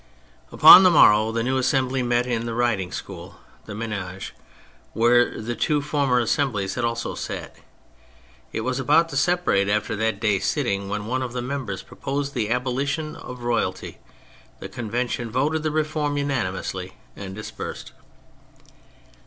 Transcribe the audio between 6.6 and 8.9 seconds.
had also sat. It was